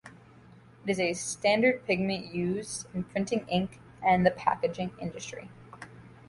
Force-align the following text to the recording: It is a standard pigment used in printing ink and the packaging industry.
It 0.83 0.89
is 0.89 0.99
a 0.99 1.13
standard 1.13 1.85
pigment 1.85 2.33
used 2.33 2.87
in 2.91 3.03
printing 3.03 3.45
ink 3.47 3.77
and 4.01 4.25
the 4.25 4.31
packaging 4.31 4.93
industry. 4.99 5.51